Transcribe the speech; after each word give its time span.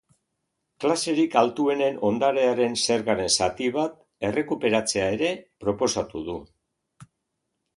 Klaserik 0.83 1.35
altuenen 1.41 1.99
ondarearen 2.09 2.77
zergaren 2.85 3.29
zati 3.35 3.67
bat 3.77 3.99
errekuperatzea 4.31 5.07
ere 5.19 5.31
proposatu 5.67 6.25
du. 6.33 6.41